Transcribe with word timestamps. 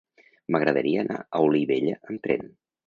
M'agradaria 0.55 1.03
anar 1.03 1.21
a 1.21 1.43
Olivella 1.51 1.97
amb 2.09 2.27
tren. 2.29 2.53